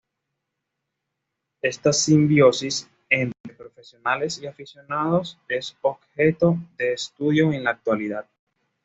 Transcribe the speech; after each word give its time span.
Esta 1.61 1.93
simbiosis 1.93 2.89
entre 3.07 3.53
profesionales 3.55 4.39
y 4.41 4.47
aficionados 4.47 5.37
es 5.47 5.77
objeto 5.83 6.57
de 6.75 6.93
estudio 6.93 7.53
en 7.53 7.63
la 7.65 7.69
actualidad. 7.69 8.25